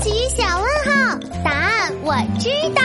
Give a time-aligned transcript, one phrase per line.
[0.00, 2.82] 奇小问号，答案我知道。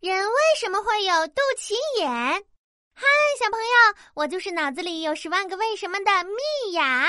[0.00, 2.08] 人为什么会有肚脐眼？
[2.94, 3.06] 嗨，
[3.38, 7.08] 小朋友，我就是脑子里有十万个为什么的蜜雅。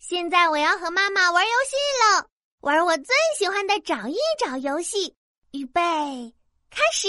[0.00, 2.26] 现在我要和妈妈玩游戏喽，
[2.60, 5.14] 玩我最喜欢的找一找游戏。
[5.52, 5.80] 预备，
[6.70, 7.08] 开始。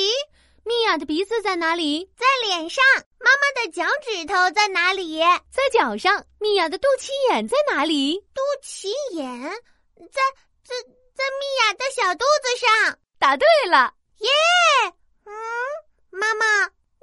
[0.64, 2.10] 蜜雅的鼻子在哪里？
[2.18, 2.84] 在脸上。
[3.20, 5.20] 妈妈的脚趾头在哪里？
[5.52, 6.24] 在脚上。
[6.40, 8.20] 蜜雅的肚脐眼在哪里？
[8.34, 9.52] 肚脐眼
[9.98, 10.22] 在
[10.64, 10.76] 在
[11.14, 12.98] 在蜜雅的小肚子上。
[13.18, 14.30] 答对了，耶！
[15.26, 15.34] 嗯，
[16.12, 16.46] 妈妈，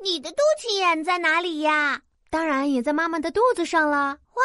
[0.02, 2.00] 你的肚脐眼在哪里呀？
[2.30, 4.16] 当然也在妈妈的肚子上了。
[4.34, 4.44] 哇，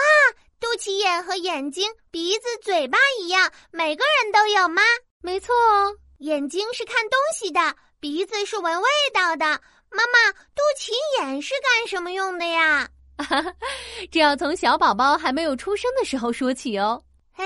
[0.60, 4.82] 肚脐眼和眼睛、鼻子、嘴巴一样，每个人都有吗？
[5.22, 7.60] 没错哦，眼睛是看东西的。
[8.00, 9.46] 鼻子是闻味道的，
[9.90, 12.88] 妈妈，肚脐眼是干什么用的呀？
[14.12, 17.04] 这要从小宝宝还没有出生的时候说起哦。
[17.36, 17.46] 哎，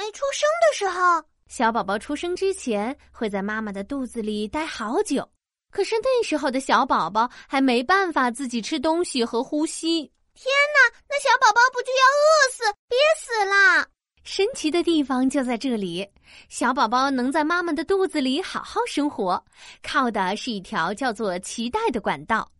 [0.00, 5.30] 没出生的时候，小宝宝出生之前会在妈妈的肚子里待好久，
[5.70, 10.10] 可是那时候的小宝宝还没办法自己吃东西和呼吸。
[10.32, 13.86] 天哪，那小宝宝不就要饿死、憋死了？
[14.24, 16.08] 神奇的地方就在这里，
[16.48, 19.44] 小宝宝能在妈妈的肚子里好好生活，
[19.82, 22.50] 靠的是一条叫做脐带的管道。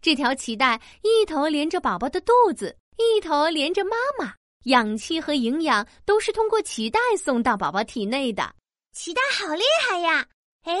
[0.00, 4.32] 这条脐带一头连着宝宝的肚子，一头连着妈妈，
[4.64, 8.54] 氧气和营养都是通过脐带送到宝宝体内的。
[8.94, 10.26] 脐带好厉害呀！
[10.62, 10.72] 哎，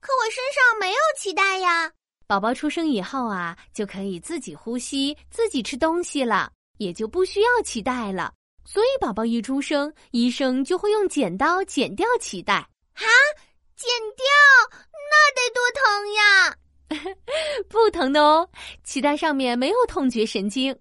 [0.00, 1.92] 可我身上没有脐带呀。
[2.26, 8.32] 宝宝出生以后啊，就可以自己呼吸、自己吃东西了，也就不需要脐带了。
[8.64, 12.54] 所以，宝宝一出生，医生就会用剪刀剪掉脐带。
[12.54, 13.04] 啊，
[13.76, 14.26] 剪掉
[15.10, 16.56] 那得多疼呀！
[17.68, 18.48] 不疼的哦，
[18.84, 20.78] 脐带上面没有痛觉神经，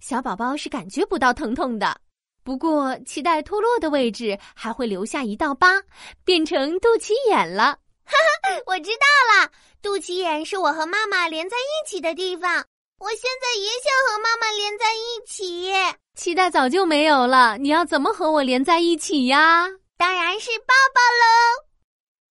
[0.00, 2.00] 小宝宝是感觉不到疼痛的。
[2.42, 5.82] 不过，脐带脱落的位置还会留下一道疤，
[6.24, 7.78] 变成肚脐眼了。
[8.04, 9.50] 哈哈，我知道了，
[9.82, 12.64] 肚脐眼是我和妈妈连在一起的地方。
[12.98, 15.72] 我现在也想和妈妈连在一起。
[16.18, 19.66] 脐带早就没有了，你要怎么和我连在一起呀？
[19.96, 21.66] 当然是抱抱喽！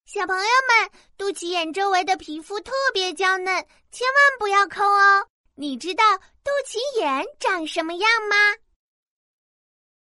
[0.05, 3.45] 小朋友们，肚脐眼周围的皮肤特别娇嫩，
[3.91, 5.27] 千万不要抠哦。
[5.59, 6.03] 你知道
[6.41, 8.68] 肚脐眼长什么样吗？